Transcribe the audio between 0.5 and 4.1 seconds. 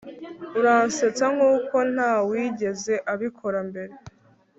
uransetsa nkuko ntawigeze abikora mbere